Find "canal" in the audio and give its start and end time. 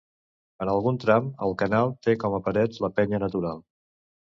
1.63-1.93